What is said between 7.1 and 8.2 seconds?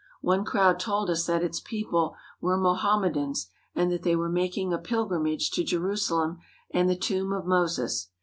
of Moses.